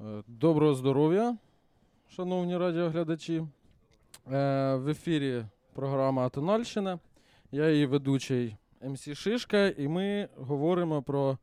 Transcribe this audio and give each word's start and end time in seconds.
Е, 0.00 0.22
доброго 0.26 0.74
здоров'я, 0.74 1.36
шановні 2.08 2.56
радіоглядачі. 2.56 3.36
Е, 3.36 3.46
в 4.74 4.88
ефірі 4.88 5.44
програма 5.74 6.26
Атональщина. 6.26 6.98
Я 7.52 7.70
її 7.70 7.86
ведучий 7.86 8.56
МС 8.82 9.08
Шишка, 9.14 9.66
і 9.66 9.88
ми 9.88 10.28
говоримо 10.36 11.02
про 11.02 11.38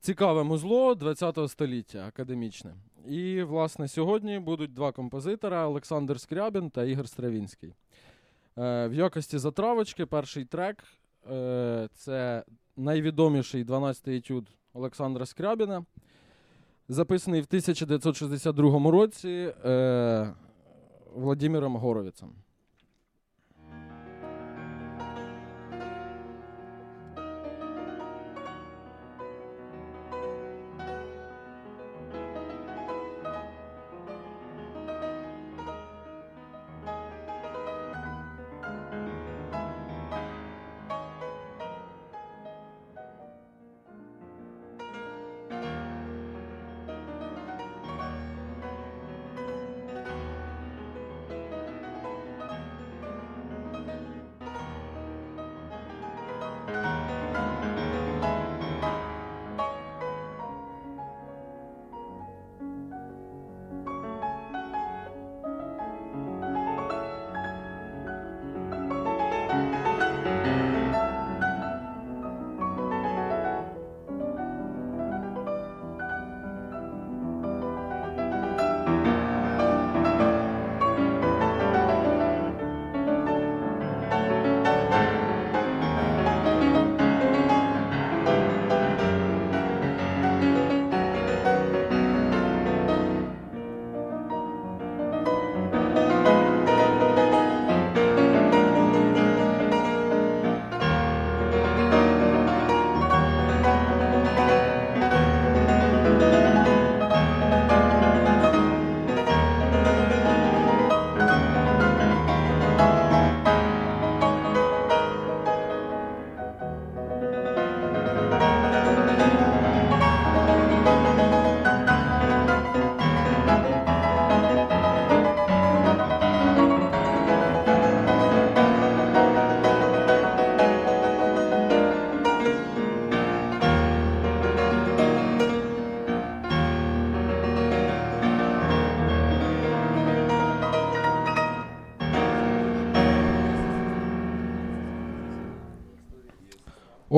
цікаве 0.00 0.42
музло 0.42 0.96
ХХ 0.96 1.48
століття 1.48 2.06
академічне. 2.06 2.74
І, 3.08 3.42
власне, 3.42 3.88
сьогодні 3.88 4.38
будуть 4.38 4.74
два 4.74 4.92
композитора: 4.92 5.66
Олександр 5.68 6.20
Скрябін 6.20 6.70
та 6.70 6.84
Ігор 6.84 7.08
Стравінський. 7.08 7.74
Е, 8.58 8.88
в 8.88 8.94
якості 8.94 9.38
затравочки 9.38 10.06
перший 10.06 10.44
трек 10.44 10.84
це 11.94 12.44
найвідоміший 12.76 13.64
12-й 13.64 14.16
етюд 14.16 14.46
Олександра 14.72 15.26
Скрябіна 15.26 15.84
записаний 16.88 17.40
в 17.40 17.44
1962 17.44 18.90
році 18.90 19.54
е, 19.64 20.34
Владимиром 21.14 21.76
Горовицем. 21.76 22.28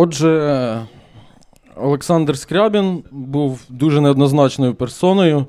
Отже, 0.00 0.86
Олександр 1.76 2.38
Скрябін 2.38 3.04
був 3.10 3.64
дуже 3.68 4.00
неоднозначною 4.00 4.74
персоною. 4.74 5.46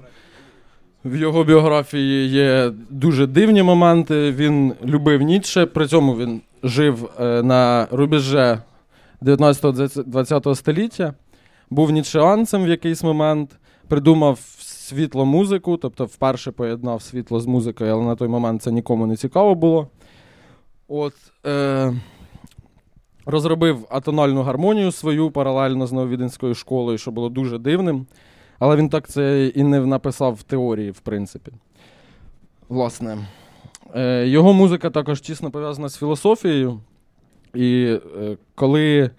В 1.05 1.15
його 1.15 1.43
біографії 1.43 2.29
є 2.29 2.71
дуже 2.89 3.27
дивні 3.27 3.63
моменти. 3.63 4.31
Він 4.31 4.73
любив 4.85 5.21
Ніцше, 5.21 5.65
при 5.65 5.87
цьому 5.87 6.17
він 6.17 6.41
жив 6.63 7.09
е, 7.19 7.43
на 7.43 7.87
рубеже 7.91 8.61
19-20 9.21 10.55
століття, 10.55 11.13
був 11.69 11.91
нічеанцем 11.91 12.63
в 12.63 12.67
якийсь 12.67 13.03
момент, 13.03 13.49
придумав 13.87 14.39
світло 14.59 15.25
музику, 15.25 15.77
тобто 15.77 16.05
вперше 16.05 16.51
поєднав 16.51 17.01
світло 17.01 17.39
з 17.39 17.45
музикою, 17.45 17.93
але 17.93 18.05
на 18.05 18.15
той 18.15 18.27
момент 18.27 18.61
це 18.61 18.71
нікому 18.71 19.07
не 19.07 19.15
цікаво 19.15 19.55
було. 19.55 19.87
От, 20.87 21.13
е, 21.45 21.93
розробив 23.29 23.85
атональну 23.89 24.41
гармонію 24.41 24.91
свою 24.91 25.31
паралельно 25.31 25.87
з 25.87 25.91
Нововіденською 25.91 26.55
школою, 26.55 26.97
що 26.97 27.11
було 27.11 27.29
дуже 27.29 27.57
дивним. 27.57 28.05
Але 28.59 28.75
він 28.75 28.89
так 28.89 29.07
це 29.07 29.45
і 29.47 29.63
не 29.63 29.79
написав 29.79 30.33
в 30.33 30.43
теорії, 30.43 30.91
в 30.91 30.99
принципі. 30.99 31.51
Власне, 32.69 33.17
е, 33.95 34.27
його 34.27 34.53
музика 34.53 34.89
також 34.89 35.21
тісно 35.21 35.51
пов'язана 35.51 35.89
з 35.89 35.97
філософією. 35.97 36.79
І 37.53 37.97
е, 38.17 38.37
коли 38.55 39.11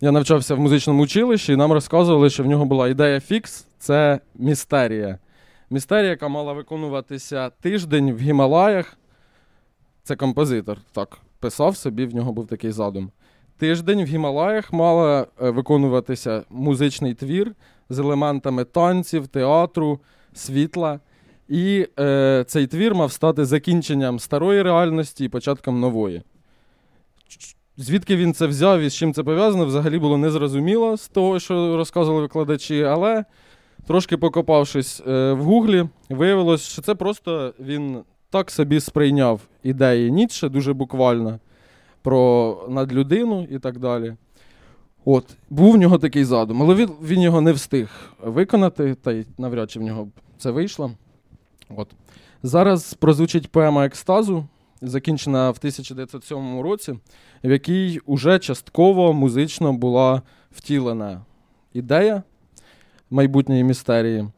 я 0.00 0.12
навчався 0.12 0.54
в 0.54 0.60
музичному 0.60 1.02
училищі, 1.02 1.56
нам 1.56 1.72
розказували, 1.72 2.30
що 2.30 2.42
в 2.42 2.46
нього 2.46 2.64
була 2.64 2.88
ідея 2.88 3.20
фікс 3.20 3.66
це 3.78 4.20
містерія. 4.34 5.18
Містерія, 5.70 6.10
яка 6.10 6.28
мала 6.28 6.52
виконуватися 6.52 7.50
тиждень 7.50 8.12
в 8.12 8.18
Гімалаях. 8.18 8.98
Це 10.02 10.16
композитор. 10.16 10.78
Так, 10.92 11.18
писав 11.40 11.76
собі, 11.76 12.06
в 12.06 12.14
нього 12.14 12.32
був 12.32 12.46
такий 12.46 12.72
задум. 12.72 13.10
Тиждень 13.58 14.04
в 14.04 14.06
Гімалаях 14.06 14.72
мала 14.72 15.26
е, 15.42 15.50
виконуватися 15.50 16.42
музичний 16.50 17.14
твір 17.14 17.54
з 17.88 17.98
елементами 17.98 18.64
танців, 18.64 19.26
театру, 19.26 20.00
світла. 20.32 21.00
І 21.48 21.86
е, 21.98 22.44
цей 22.48 22.66
твір 22.66 22.94
мав 22.94 23.12
стати 23.12 23.44
закінченням 23.44 24.18
старої 24.18 24.62
реальності 24.62 25.24
і 25.24 25.28
початком 25.28 25.80
нової. 25.80 26.22
Звідки 27.76 28.16
він 28.16 28.34
це 28.34 28.46
взяв 28.46 28.80
і 28.80 28.88
з 28.88 28.94
чим 28.94 29.14
це 29.14 29.22
пов'язано, 29.22 29.66
взагалі 29.66 29.98
було 29.98 30.18
незрозуміло 30.18 30.96
з 30.96 31.08
того, 31.08 31.40
що 31.40 31.76
розказували 31.76 32.22
викладачі, 32.22 32.82
але 32.82 33.24
трошки 33.86 34.16
покопавшись 34.16 35.02
е, 35.08 35.32
в 35.32 35.42
Гуглі, 35.42 35.88
виявилось, 36.08 36.62
що 36.62 36.82
це 36.82 36.94
просто 36.94 37.54
він 37.60 37.98
так 38.30 38.50
собі 38.50 38.80
сприйняв 38.80 39.40
ідеї 39.62 40.10
Ніцше 40.10 40.48
дуже 40.48 40.72
буквально 40.72 41.38
про 42.02 42.56
надлюдину 42.68 43.46
і 43.50 43.58
так 43.58 43.78
далі. 43.78 44.14
От, 45.04 45.24
Був 45.50 45.72
в 45.72 45.76
нього 45.76 45.98
такий 45.98 46.24
задум, 46.24 46.62
але 46.62 46.74
він 46.74 46.90
він 47.02 47.22
його 47.22 47.40
не 47.40 47.52
встиг 47.52 47.88
виконати, 48.22 48.94
та 48.94 49.12
й 49.12 49.26
навряд 49.38 49.70
чи 49.70 49.78
в 49.78 49.82
нього 49.82 50.08
це 50.38 50.50
вийшло. 50.50 50.90
От. 51.76 51.88
Зараз 52.42 52.94
прозвучить 52.94 53.50
поема 53.52 53.86
екстазу, 53.86 54.44
закінчена 54.82 55.50
в 55.50 55.56
1907 55.58 56.60
році, 56.60 56.98
в 57.44 57.50
якій 57.50 58.00
уже 58.06 58.38
частково 58.38 59.12
музично 59.12 59.72
була 59.72 60.22
втілена 60.50 61.20
ідея 61.72 62.22
майбутньої 63.10 63.64
містерії. 63.64 64.28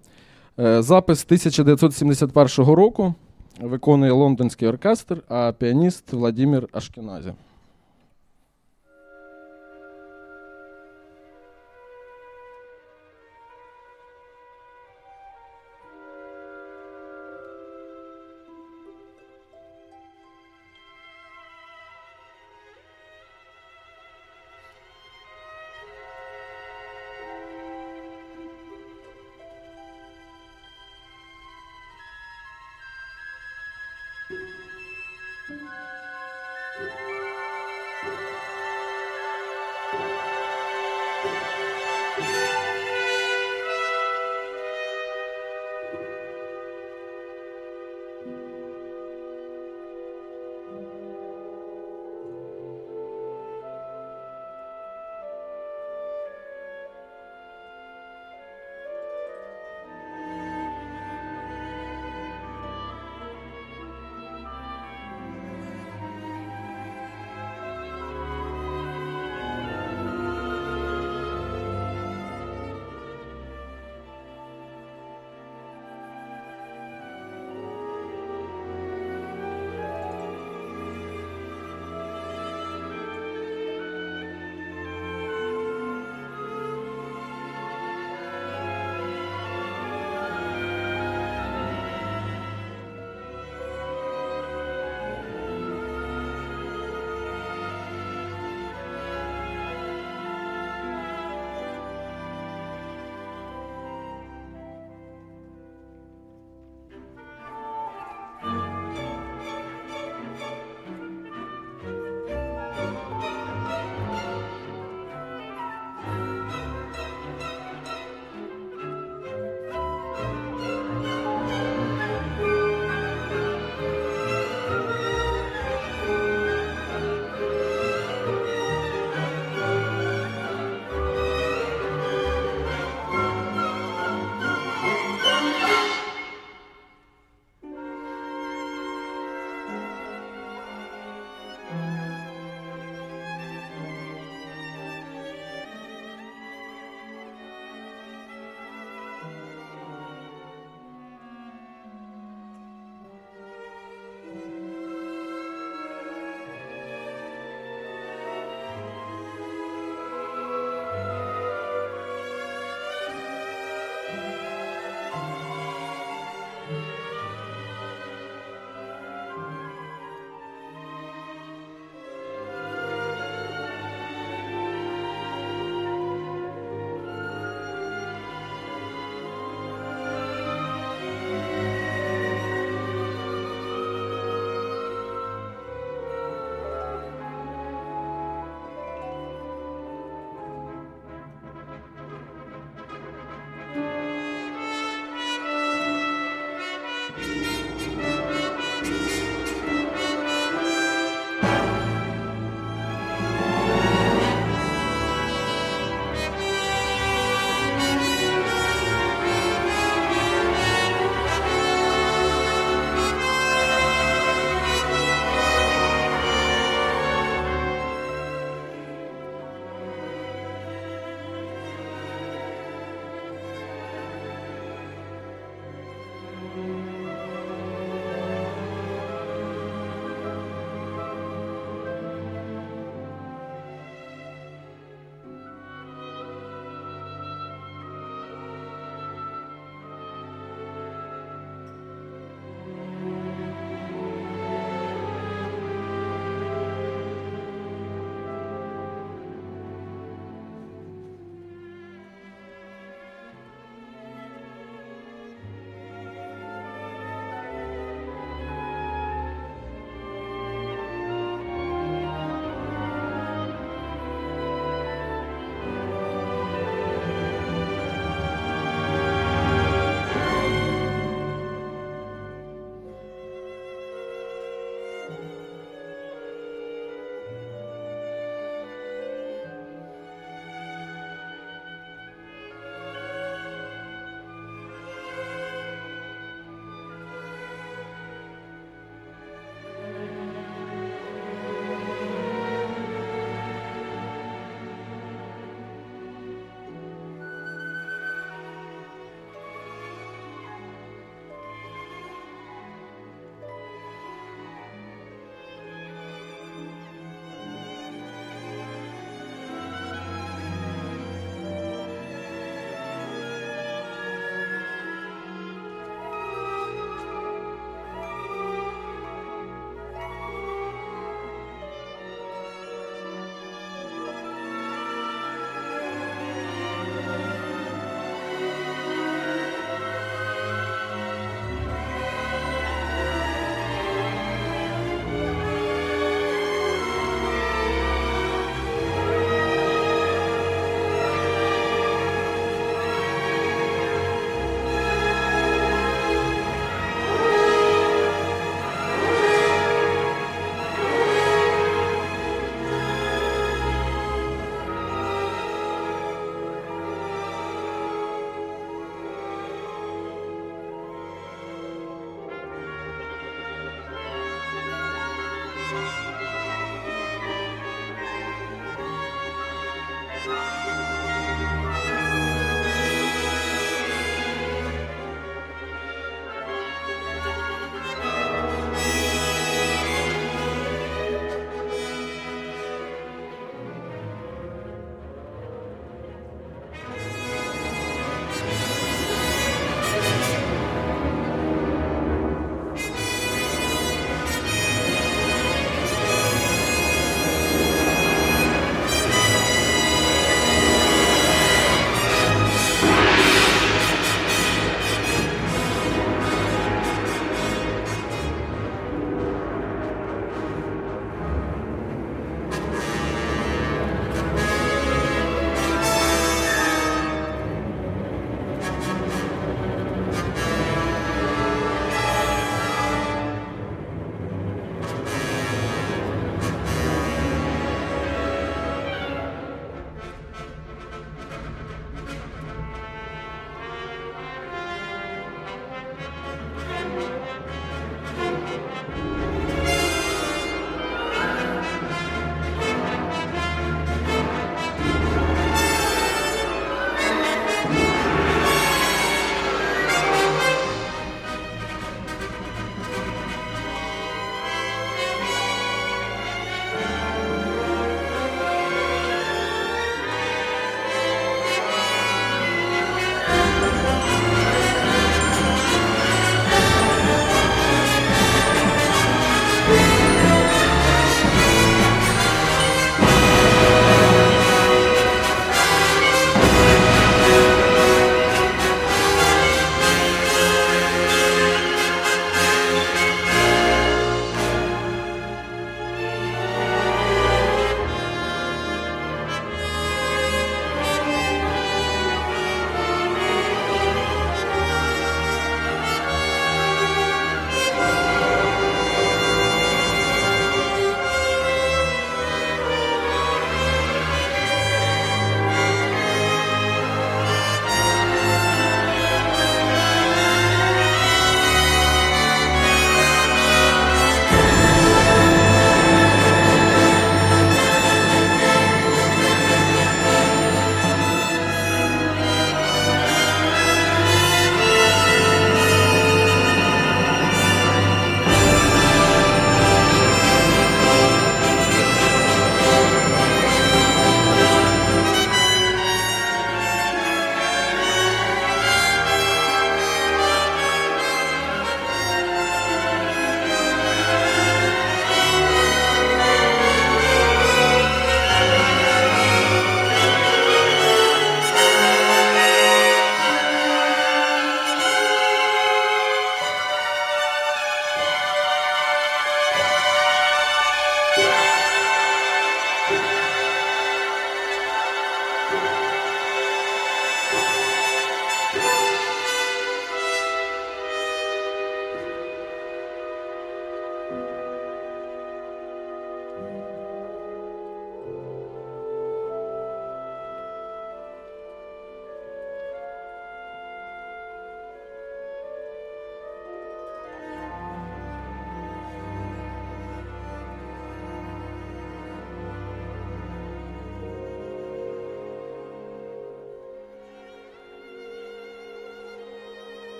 Е, 0.58 0.82
запис 0.82 1.24
1971 1.24 2.74
року 2.74 3.14
виконує 3.60 4.12
лондонський 4.12 4.68
оркестр, 4.68 5.22
а 5.28 5.52
піаніст 5.52 6.12
Владимир 6.12 6.68
Ашкеназі. 6.72 7.32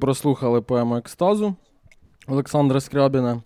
Прослухали 0.00 0.60
поему 0.60 0.96
екстазу 0.96 1.54
Олександра 2.26 2.80
Скрябіна. 2.80 3.42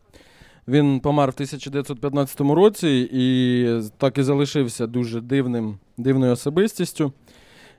Він 0.68 1.00
помер 1.00 1.30
в 1.30 1.34
1915 1.34 2.40
році 2.40 3.08
і 3.12 3.66
так 3.98 4.18
і 4.18 4.22
залишився 4.22 4.86
дуже 4.86 5.20
дивним, 5.20 5.78
дивною 5.96 6.32
особистістю. 6.32 7.12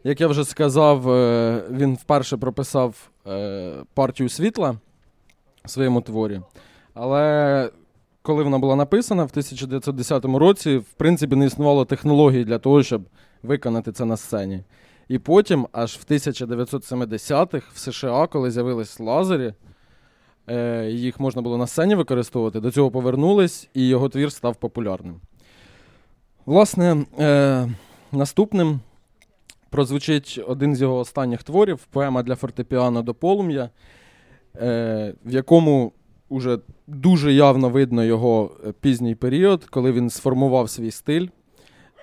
Як 0.04 0.22
я 0.22 0.28
вже 0.28 0.46
сказав, 0.46 1.10
е, 1.10 1.64
він 1.72 1.96
вперше 1.96 2.38
прописав 2.38 3.10
е, 3.28 3.74
партію 3.94 4.30
світла 4.30 4.78
в 5.66 5.70
своєму 5.70 6.02
творі. 6.02 6.42
Але 6.94 7.70
коли 8.22 8.44
вона 8.44 8.60
була 8.60 8.76
написана 8.76 9.24
в 9.24 9.30
1910 9.30 10.26
році, 10.26 10.78
в 10.78 10.94
принципі, 10.98 11.36
не 11.36 11.46
існувало 11.46 11.86
технології 11.86 12.46
для 12.46 12.60
того, 12.60 12.84
щоб 12.84 13.02
виконати 13.44 13.92
це 13.92 14.06
на 14.06 14.18
сцені. 14.18 14.64
І 15.08 15.20
потім, 15.20 15.68
аж 15.72 15.98
в 15.98 16.12
1970-х 16.12 17.68
в 17.74 17.78
США, 17.78 18.28
коли 18.28 18.52
з'явились 18.52 19.00
лазери, 19.00 19.54
е, 20.48 20.90
їх 20.92 21.20
можна 21.20 21.42
було 21.42 21.58
на 21.58 21.68
сцені 21.68 21.96
використовувати, 21.96 22.60
до 22.60 22.72
цього 22.72 22.92
повернулись, 22.92 23.70
і 23.74 23.88
його 23.88 24.10
твір 24.10 24.32
став 24.32 24.56
популярним. 24.56 25.16
Власне, 26.46 27.06
е, 27.20 27.70
наступним 28.12 28.80
прозвучить 29.70 30.42
один 30.48 30.76
з 30.76 30.82
його 30.82 30.98
останніх 30.98 31.44
творів 31.44 31.80
поема 31.90 32.24
для 32.24 32.36
фортепіано 32.36 33.02
до 33.02 33.14
полум'я, 33.14 33.70
е, 34.56 35.14
в 35.26 35.34
якому 35.34 35.92
уже 36.30 36.60
дуже 36.88 37.34
явно 37.34 37.70
видно 37.70 38.04
його 38.04 38.52
пізній 38.80 39.16
період, 39.16 39.66
коли 39.66 39.92
він 39.92 40.10
сформував 40.10 40.70
свій 40.70 40.92
стиль. 40.92 41.28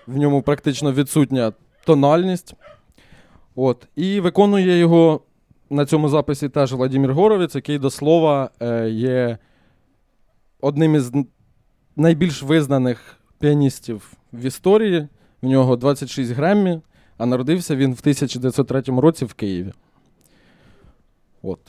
В 0.07 0.17
ньому 0.17 0.43
практично 0.43 0.93
відсутня 0.93 1.53
тональність. 1.85 2.55
От. 3.55 3.89
І 3.97 4.21
виконує 4.21 4.79
його 4.79 5.21
на 5.71 5.87
цьому 5.87 6.09
записі 6.09 6.49
теж 6.49 6.73
Владимир 6.73 7.13
Горовець, 7.13 7.55
який 7.55 7.79
до 7.79 7.91
слова 7.91 8.51
е, 8.61 8.91
є 8.91 9.39
одним 10.61 10.95
із 10.95 11.13
найбільш 11.97 12.43
визнаних 12.43 13.19
піаністів 13.39 14.13
в 14.33 14.45
історії. 14.45 15.09
В 15.43 15.47
нього 15.47 15.77
26 15.77 16.33
Греммі, 16.33 16.81
а 17.19 17.27
народився 17.27 17.77
він 17.77 17.95
в 17.95 18.01
1903 18.01 18.83
році 18.87 19.25
в 19.25 19.35
Києві. 19.35 19.73
От. 21.43 21.61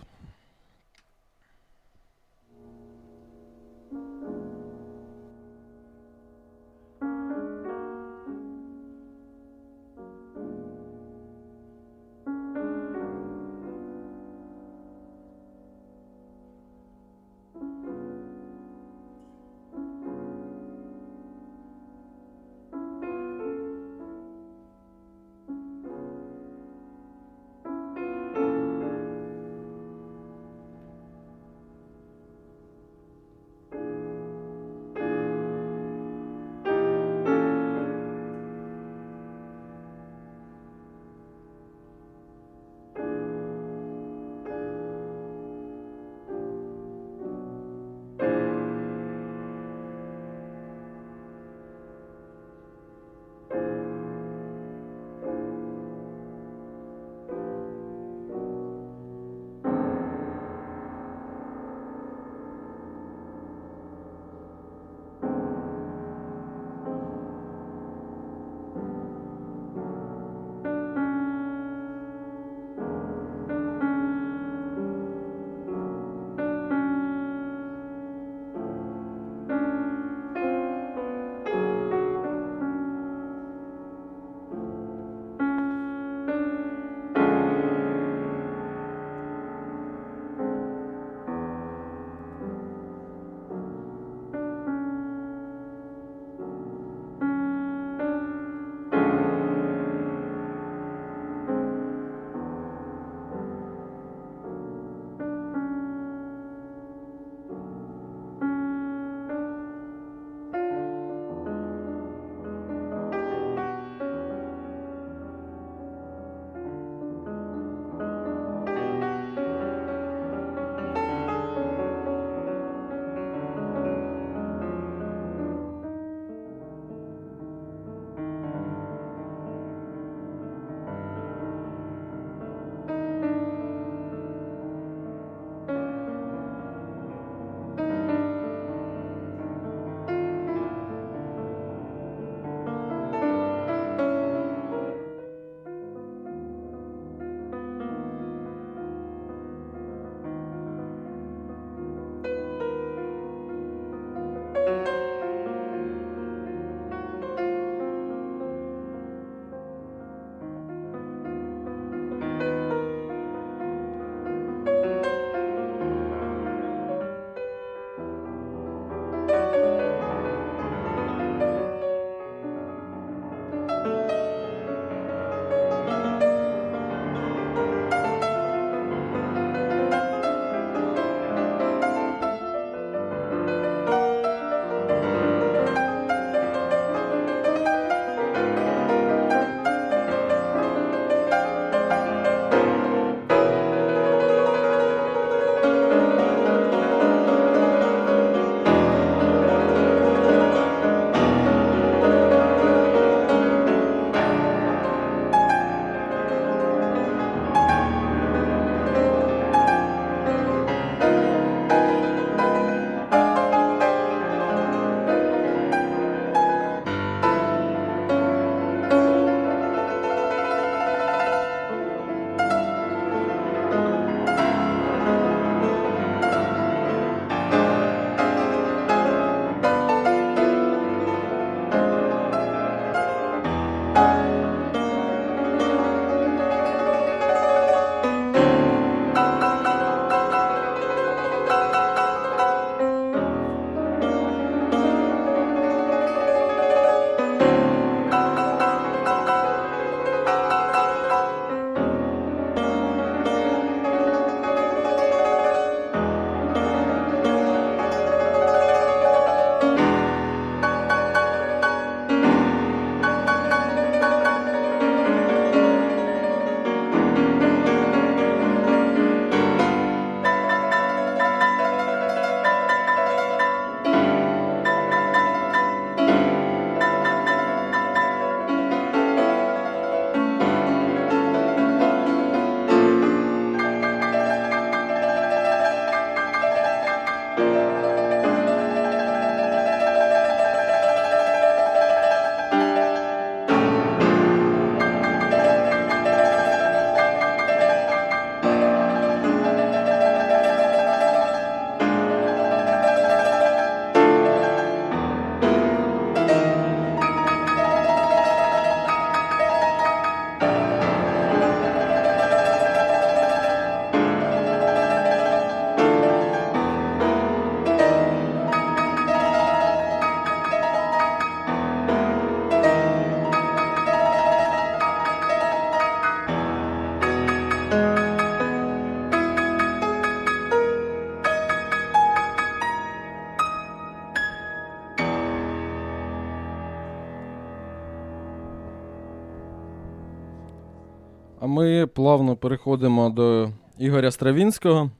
Плавно 341.85 342.35
переходимо 342.35 343.09
до 343.09 343.49
Ігоря 343.79 344.11
Стравінського. 344.11 344.91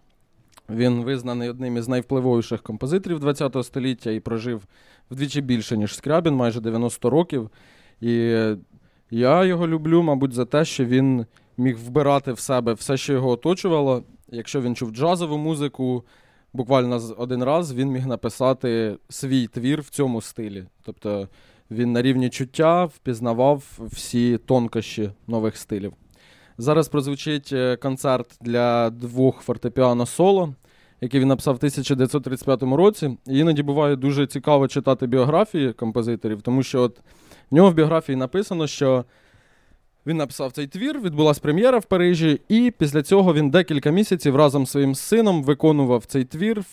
Він 0.69 1.03
визнаний 1.03 1.49
одним 1.49 1.77
із 1.77 1.87
найвпливовіших 1.87 2.61
композиторів 2.61 3.35
ХХ 3.35 3.63
століття 3.63 4.11
і 4.11 4.19
прожив 4.19 4.63
вдвічі 5.11 5.41
більше, 5.41 5.77
ніж 5.77 5.95
Скрябін, 5.95 6.35
майже 6.35 6.61
90 6.61 7.09
років. 7.09 7.49
І 8.01 8.35
я 9.11 9.45
його 9.45 9.67
люблю, 9.67 10.03
мабуть, 10.03 10.33
за 10.33 10.45
те, 10.45 10.65
що 10.65 10.85
він 10.85 11.25
міг 11.57 11.77
вбирати 11.77 12.33
в 12.33 12.39
себе 12.39 12.73
все, 12.73 12.97
що 12.97 13.13
його 13.13 13.29
оточувало. 13.29 14.03
Якщо 14.27 14.61
він 14.61 14.75
чув 14.75 14.91
джазову 14.91 15.37
музику, 15.37 16.03
буквально 16.53 17.01
один 17.17 17.43
раз 17.43 17.73
він 17.73 17.89
міг 17.89 18.07
написати 18.07 18.97
свій 19.09 19.47
твір 19.47 19.81
в 19.81 19.89
цьому 19.89 20.21
стилі. 20.21 20.65
Тобто 20.85 21.27
він 21.71 21.91
на 21.91 22.01
рівні 22.01 22.29
чуття 22.29 22.85
впізнавав 22.85 23.79
всі 23.79 24.37
тонкощі 24.37 25.11
нових 25.27 25.57
стилів. 25.57 25.93
Зараз 26.57 26.87
прозвучить 26.87 27.49
е, 27.53 27.75
концерт 27.75 28.37
для 28.41 28.89
двох 28.89 29.41
фортепіано 29.41 30.05
соло, 30.05 30.53
який 31.01 31.19
він 31.19 31.27
написав 31.27 31.53
в 31.53 31.57
1935 31.57 32.63
році. 32.63 33.17
І 33.27 33.39
іноді 33.39 33.63
буває 33.63 33.95
дуже 33.95 34.27
цікаво 34.27 34.67
читати 34.67 35.07
біографії 35.07 35.73
композиторів, 35.73 36.41
тому 36.41 36.63
що 36.63 36.81
от 36.81 36.99
в 37.51 37.55
нього 37.55 37.71
в 37.71 37.73
біографії 37.73 38.15
написано, 38.15 38.67
що 38.67 39.05
він 40.05 40.17
написав 40.17 40.51
цей 40.51 40.67
твір, 40.67 41.01
відбулася 41.01 41.41
прем'єра 41.41 41.77
в 41.79 41.85
Парижі, 41.85 42.41
і 42.49 42.73
після 42.77 43.03
цього 43.03 43.33
він 43.33 43.49
декілька 43.49 43.91
місяців 43.91 44.35
разом 44.35 44.65
з 44.65 44.71
своїм 44.71 44.95
сином 44.95 45.43
виконував 45.43 46.05
цей 46.05 46.23
твір. 46.23 46.63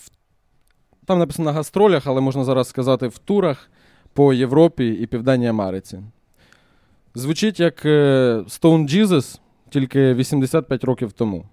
Там 1.05 1.19
написано 1.19 1.45
на 1.45 1.53
гастролях, 1.53 2.07
але 2.07 2.21
можна 2.21 2.43
зараз 2.43 2.67
сказати, 2.67 3.07
в 3.07 3.17
турах 3.17 3.69
по 4.13 4.33
Європі 4.33 4.87
і 4.87 5.05
Південній 5.05 5.47
Америці. 5.47 5.99
Звучить 7.15 7.59
як 7.59 7.85
е, 7.85 8.43
Stone 8.47 8.95
Jesus, 8.95 9.39
тільки 9.71 10.13
85 10.13 10.83
років 10.83 11.11
тому. 11.11 11.45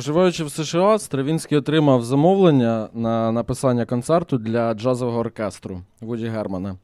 Проживаючи 0.00 0.44
в 0.44 0.50
США, 0.50 0.98
Стравінський 0.98 1.58
отримав 1.58 2.02
замовлення 2.02 2.88
на 2.94 3.32
написання 3.32 3.84
концерту 3.84 4.38
для 4.38 4.74
джазового 4.74 5.18
оркестру 5.18 5.82
Вуді 6.00 6.26
Германа. 6.26 6.76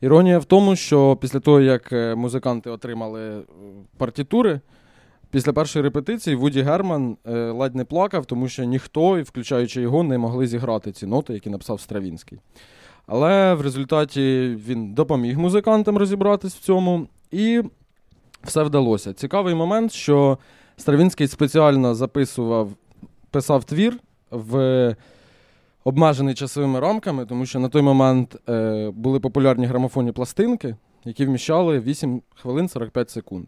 Іронія 0.00 0.38
в 0.38 0.44
тому, 0.44 0.76
що 0.76 1.16
після 1.20 1.40
того, 1.40 1.60
як 1.60 1.92
е, 1.92 2.14
музиканти 2.14 2.70
отримали 2.70 3.38
е, 3.38 3.42
партітури, 3.96 4.60
після 5.30 5.52
першої 5.52 5.82
репетиції 5.82 6.36
Вуді 6.36 6.62
Герман 6.62 7.16
ледь 7.26 7.74
не 7.74 7.84
плакав, 7.84 8.26
тому 8.26 8.48
що 8.48 8.64
ніхто, 8.64 9.22
включаючи 9.22 9.80
його, 9.82 10.02
не 10.02 10.18
могли 10.18 10.46
зіграти 10.46 10.92
ці 10.92 11.06
ноти, 11.06 11.34
які 11.34 11.50
написав 11.50 11.80
Стравінський. 11.80 12.38
Але 13.06 13.54
в 13.54 13.60
результаті 13.60 14.56
він 14.68 14.94
допоміг 14.94 15.38
музикантам 15.38 15.98
розібратись 15.98 16.54
в 16.54 16.60
цьому, 16.60 17.06
і 17.30 17.62
все 18.42 18.62
вдалося. 18.62 19.12
Цікавий 19.12 19.54
момент, 19.54 19.92
що 19.92 20.38
Стравінський 20.76 21.28
спеціально 21.28 21.94
записував, 21.94 22.70
писав 23.30 23.64
твір 23.64 23.98
в 24.30 24.96
обмежений 25.84 26.34
часовими 26.34 26.80
рамками, 26.80 27.26
тому 27.26 27.46
що 27.46 27.58
на 27.58 27.68
той 27.68 27.82
момент 27.82 28.36
е, 28.48 28.90
були 28.94 29.20
популярні 29.20 29.66
грамофонні 29.66 30.12
пластинки, 30.12 30.76
які 31.04 31.26
вміщали 31.26 31.80
8 31.80 32.22
хвилин 32.34 32.68
45 32.68 33.10
секунд. 33.10 33.46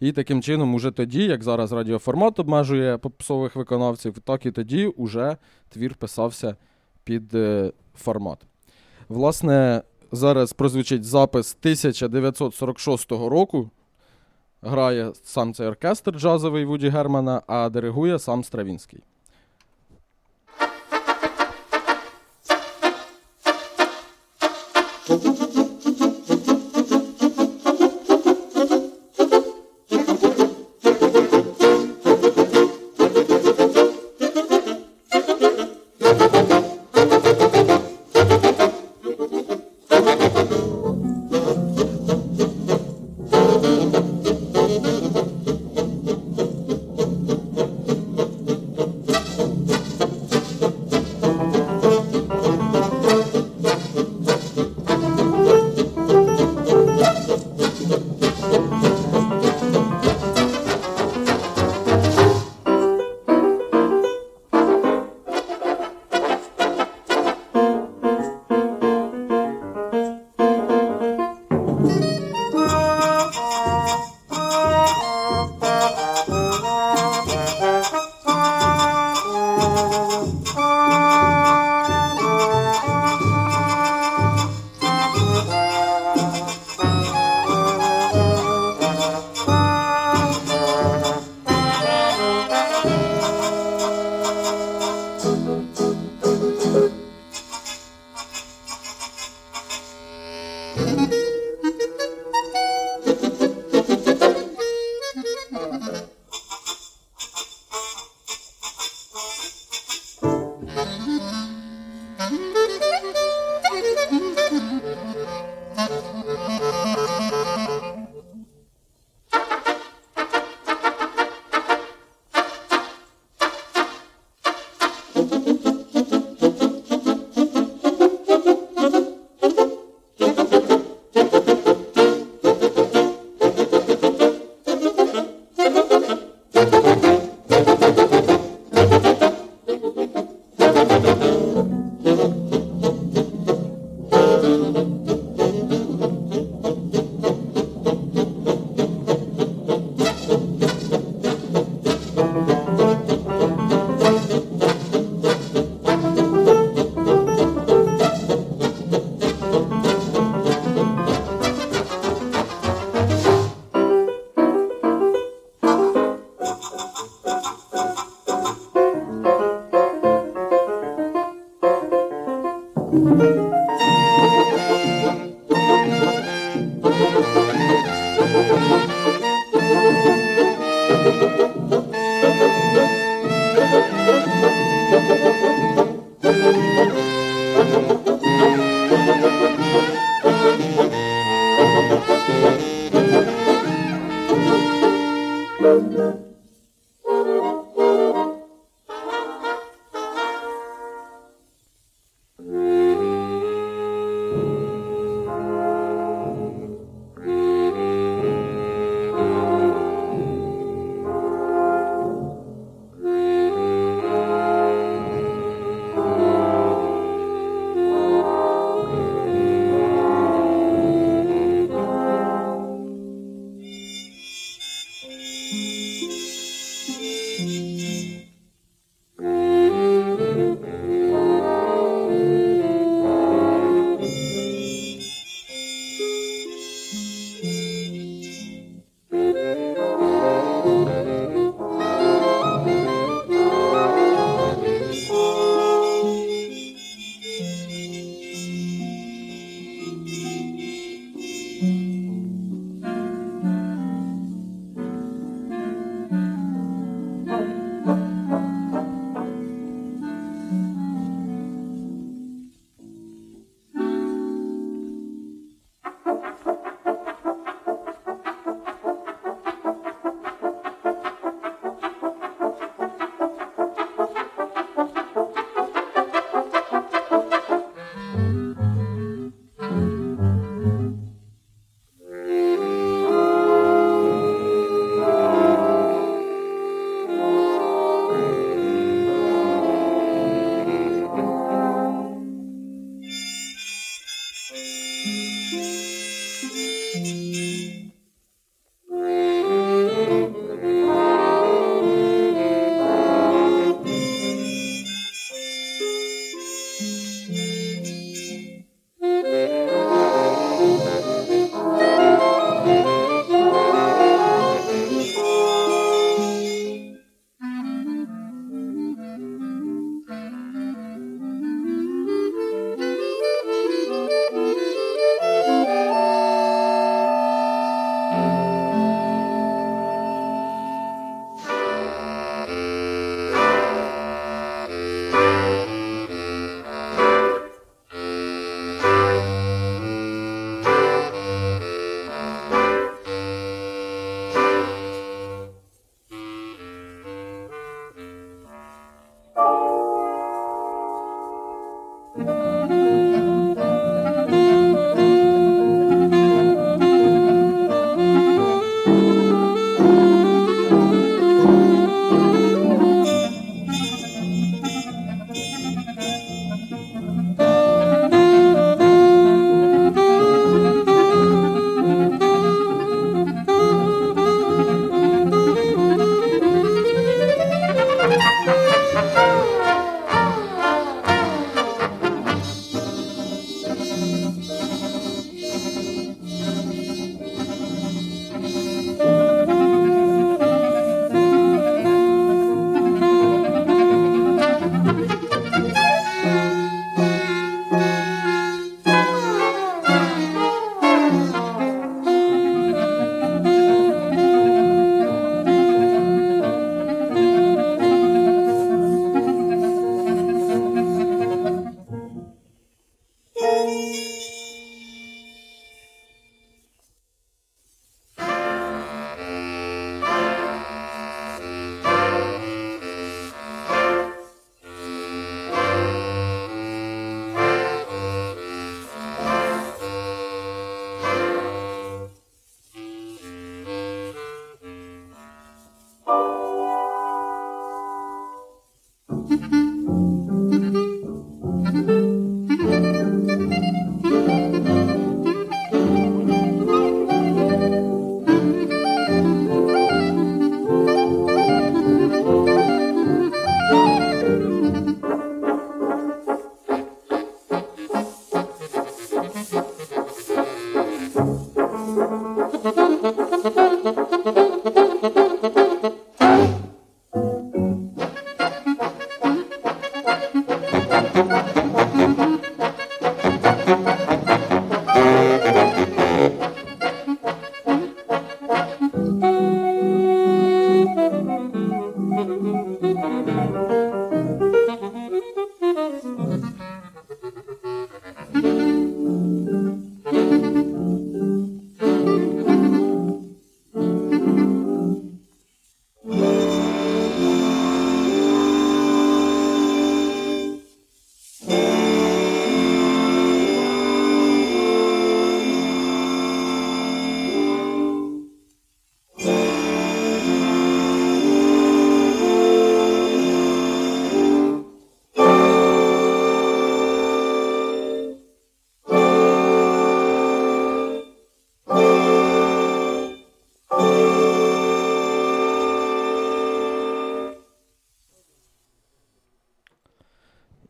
І 0.00 0.12
таким 0.12 0.42
чином, 0.42 0.74
уже 0.74 0.90
тоді, 0.90 1.24
як 1.24 1.42
зараз 1.42 1.72
радіоформат 1.72 2.38
обмежує 2.38 2.98
попсових 2.98 3.56
виконавців, 3.56 4.18
так 4.18 4.46
і 4.46 4.50
тоді 4.50 4.86
уже 4.86 5.36
твір 5.68 5.94
писався 5.94 6.56
під 7.04 7.34
е, 7.34 7.72
формат. 7.94 8.38
Власне, 9.08 9.82
зараз 10.12 10.52
прозвучить 10.52 11.04
запис 11.04 11.56
1946 11.60 13.12
року 13.12 13.70
грає 14.66 15.12
сам 15.22 15.54
цей 15.54 15.66
оркестр 15.66 16.10
джазовий 16.10 16.64
Вуді 16.64 16.88
Германа, 16.88 17.42
а 17.46 17.68
диригує 17.68 18.18
сам 18.18 18.44
Стравінський. 18.44 19.00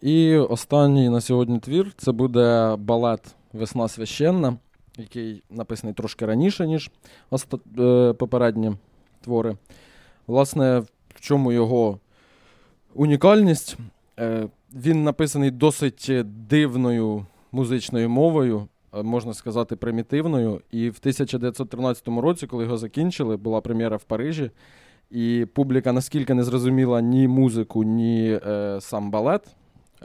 І 0.07 0.37
останній 0.37 1.09
на 1.09 1.21
сьогодні 1.21 1.59
твір 1.59 1.93
це 1.97 2.13
буде 2.13 2.77
балет 2.79 3.35
Весна 3.53 3.89
священна, 3.89 4.57
який 4.99 5.43
написаний 5.51 5.95
трошки 5.95 6.27
раніше, 6.27 6.67
ніж 6.67 6.91
оста... 7.31 7.59
е, 7.79 8.13
попередні 8.13 8.73
твори. 9.21 9.57
Власне, 10.27 10.79
в 11.15 11.21
чому 11.21 11.53
його 11.53 11.99
унікальність? 12.95 13.77
Е, 14.19 14.49
Він 14.75 15.05
написаний 15.05 15.51
досить 15.51 16.11
дивною 16.25 17.27
музичною 17.53 18.11
мовою, 18.11 18.69
е, 18.95 19.03
можна 19.03 19.35
сказати, 19.35 19.77
примітивною. 19.77 20.61
І 20.71 20.91
в 20.91 20.97
1913 21.01 22.09
році, 22.09 22.47
коли 22.47 22.65
його 22.65 22.79
закінчили, 22.79 23.37
була 23.37 23.61
прем'єра 23.61 23.97
в 23.97 24.05
Парижі. 24.05 24.51
І 25.11 25.47
публіка 25.55 25.93
наскільки 25.93 26.35
не 26.35 26.45
зрозуміла 26.45 27.01
ні 27.01 27.29
музику, 27.29 27.85
ні 27.85 28.41
е, 28.47 28.79
сам 28.81 29.11
балет, 29.11 29.57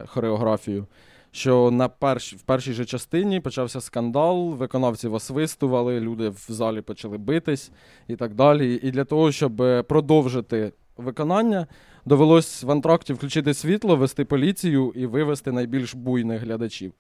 хореографію, 0.06 0.88
що 1.32 1.72
на 1.72 1.90
перш, 1.90 2.34
в 2.34 2.42
першій 2.42 2.74
же 2.74 2.86
частині 2.86 3.40
почався 3.40 3.82
скандал, 3.82 4.54
виконавці 4.54 5.08
освистували, 5.08 6.00
люди 6.00 6.30
в 6.30 6.46
залі 6.50 6.82
почали 6.82 7.18
битись 7.18 7.72
і 8.08 8.16
так 8.16 8.34
далі. 8.34 8.80
І 8.84 8.92
для 8.92 9.04
того, 9.04 9.32
щоб 9.32 9.62
е, 9.62 9.84
продовжити 9.84 10.74
виконання, 10.98 11.68
довелось 12.06 12.64
в 12.64 12.72
антракті 12.72 13.14
включити 13.14 13.54
світло, 13.54 13.96
вести 13.96 14.26
поліцію 14.26 14.94
і 14.96 15.06
вивести 15.06 15.52
найбільш 15.52 15.96
буйних 15.96 16.42
глядачів. 16.42 16.94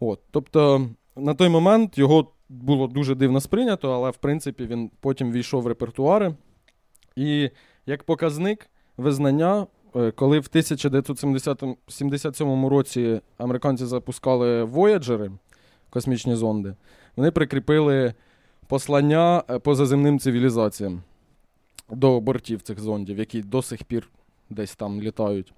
От, 0.00 0.20
Тобто, 0.30 0.88
на 1.16 1.34
той 1.34 1.48
момент 1.48 1.98
його 1.98 2.32
було 2.48 2.86
дуже 2.86 3.14
дивно 3.14 3.40
сприйнято, 3.40 3.92
але 3.92 4.10
в 4.10 4.16
принципі 4.16 4.66
він 4.66 4.90
потім 5.00 5.32
війшов 5.32 5.62
в 5.62 5.66
репертуари. 5.66 6.34
І 7.16 7.50
як 7.86 8.02
показник 8.02 8.70
визнання, 8.96 9.66
коли 10.14 10.38
в 10.38 10.46
1977 10.50 12.66
році 12.66 13.20
американці 13.38 13.84
запускали 13.84 14.64
Voyager, 14.64 15.30
космічні 15.90 16.34
зонди, 16.34 16.74
вони 17.16 17.30
прикріпили 17.30 18.14
послання 18.66 19.42
е, 19.50 19.58
позаземним 19.58 20.18
цивілізаціям 20.18 21.02
до 21.90 22.20
бортів 22.20 22.62
цих 22.62 22.80
зондів, 22.80 23.18
які 23.18 23.42
до 23.42 23.62
сих 23.62 23.84
пір 23.84 24.08
десь 24.50 24.76
там 24.76 25.00
літають. 25.00 25.52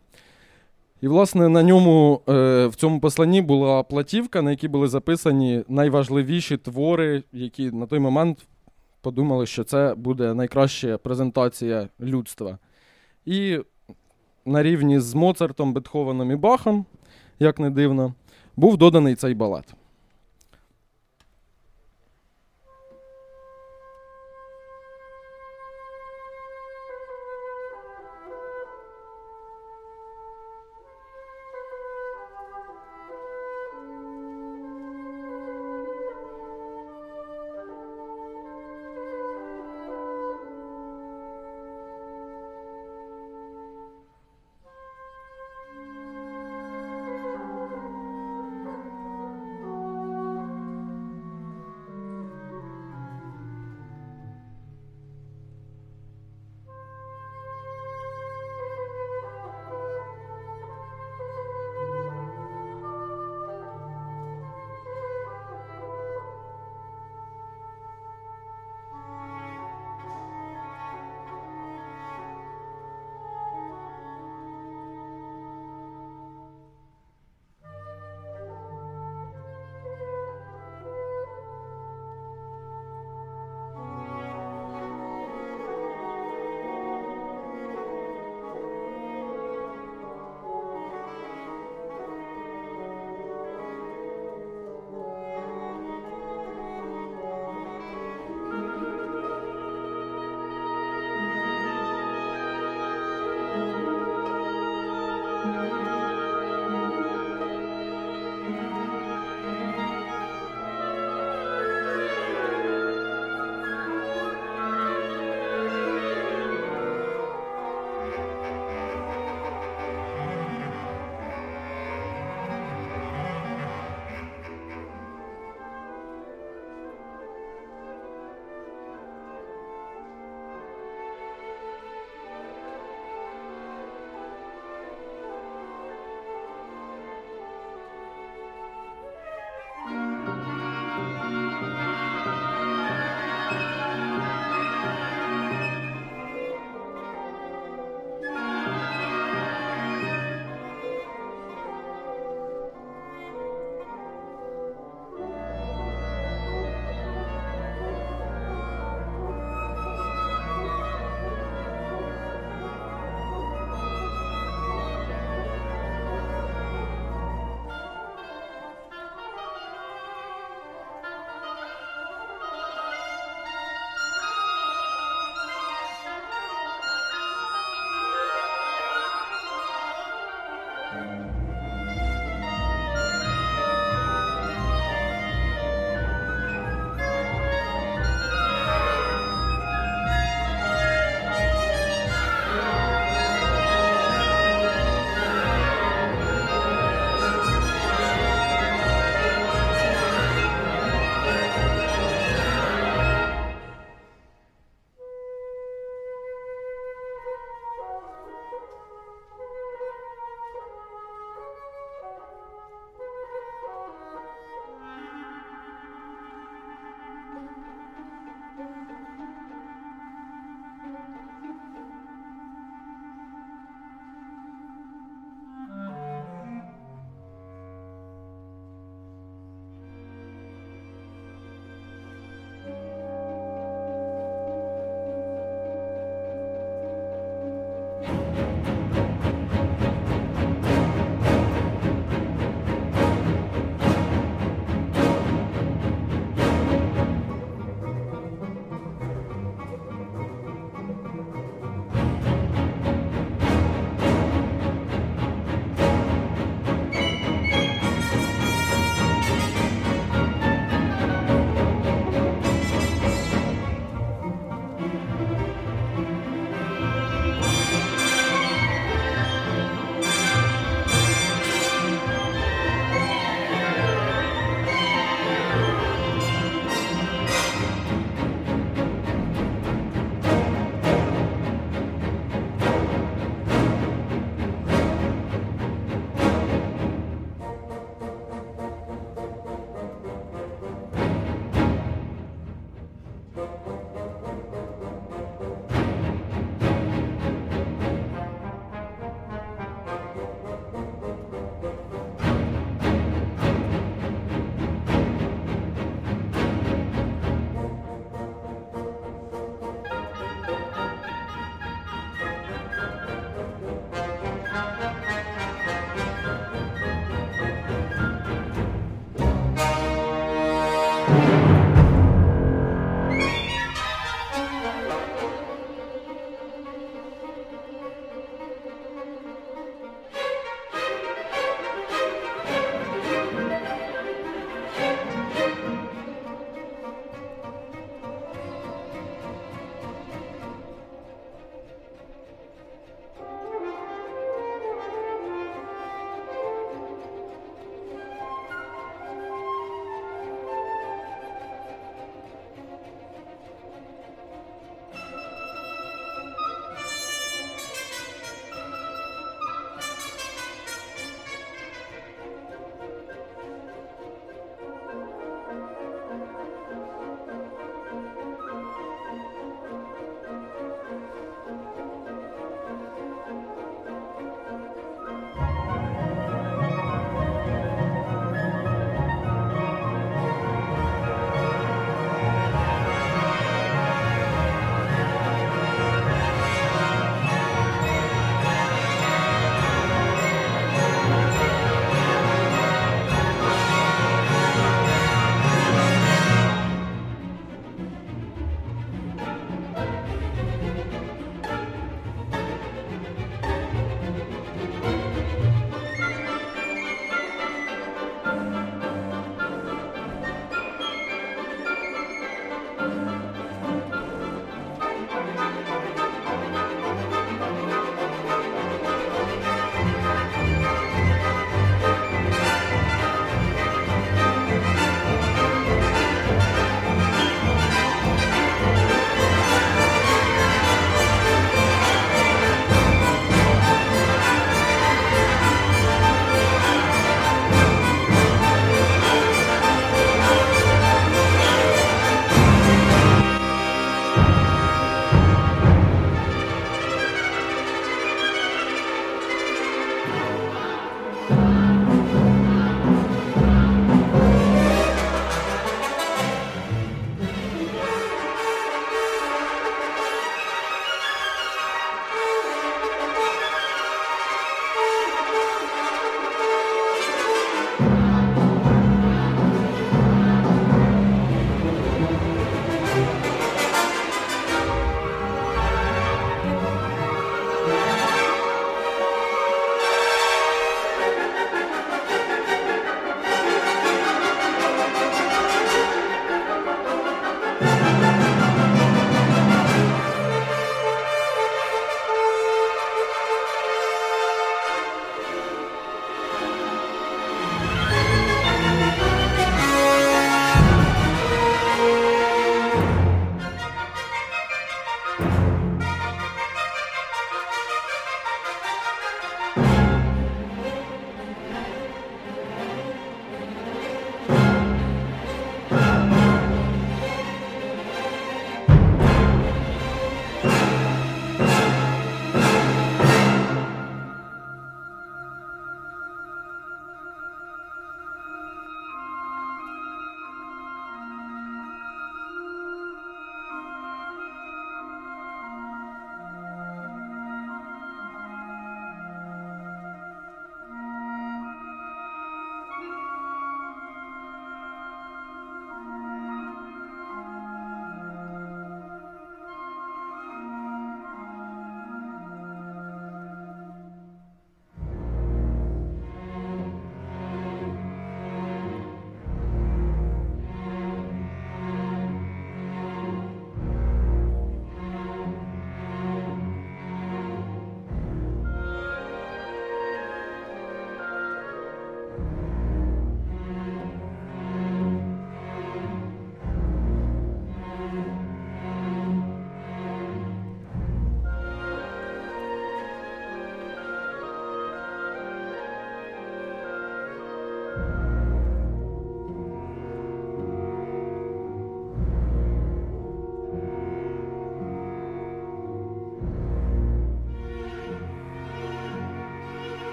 І, 1.00 1.08
власне, 1.08 1.48
на 1.48 1.62
ньому 1.62 2.20
е, 2.28 2.66
в 2.66 2.74
цьому 2.74 3.00
посланні 3.00 3.42
була 3.42 3.82
платівка, 3.82 4.42
на 4.42 4.50
якій 4.50 4.68
були 4.68 4.88
записані 4.88 5.64
найважливіші 5.68 6.56
твори, 6.56 7.22
які 7.32 7.70
на 7.70 7.86
той 7.86 7.98
момент 7.98 8.38
подумали, 9.00 9.46
що 9.46 9.64
це 9.64 9.94
буде 9.94 10.34
найкраща 10.34 10.98
презентація 10.98 11.88
людства. 12.00 12.58
І 13.26 13.60
на 14.44 14.62
рівні 14.62 15.00
з 15.00 15.14
Моцартом, 15.14 15.72
Бетховеном 15.72 16.30
і 16.30 16.36
Бахом, 16.36 16.86
як 17.38 17.58
не 17.58 17.70
дивно, 17.70 18.14
був 18.56 18.76
доданий 18.76 19.14
цей 19.14 19.34
балет. 19.34 19.74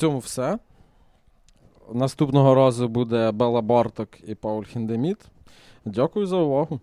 Цьому 0.00 0.18
все. 0.18 0.58
Наступного 1.92 2.54
разу 2.54 2.88
буде 2.88 3.30
Бела 3.32 3.60
Барток 3.60 4.08
і 4.28 4.34
Пауль 4.34 4.64
Хіндеміт. 4.64 5.18
Дякую 5.84 6.26
за 6.26 6.36
увагу. 6.36 6.80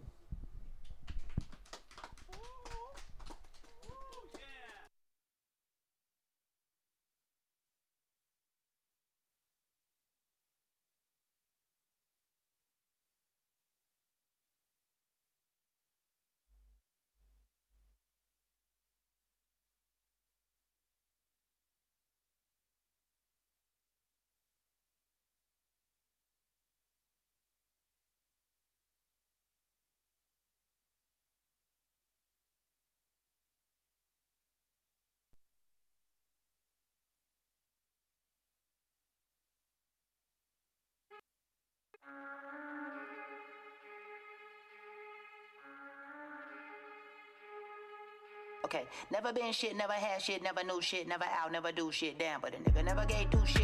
Okay, 48.68 48.84
never 49.10 49.32
been 49.32 49.54
shit, 49.54 49.78
never 49.78 49.94
had 49.94 50.22
shit, 50.22 50.44
never 50.44 50.62
knew 50.62 50.82
shit, 50.82 51.08
never 51.08 51.24
out, 51.24 51.54
never 51.54 51.72
do 51.72 51.90
shit. 51.90 52.20
Damn, 52.20 52.42
but 52.42 52.54
a 52.54 52.58
nigga 52.58 52.84
never 52.84 53.06
gave 53.06 53.30
two 53.32 53.46
shit. 53.46 53.64